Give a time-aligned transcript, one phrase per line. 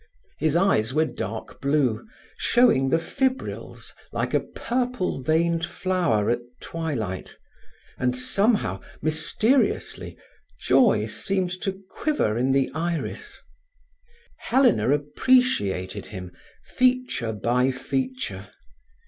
[0.39, 7.37] His eyes were dark blue, showing the fibrils, like a purple veined flower at twilight,
[7.99, 10.17] and somehow, mysteriously,
[10.59, 13.39] joy seemed to quiver in the iris.
[14.37, 16.31] Helena appreciated him,
[16.65, 18.47] feature by feature.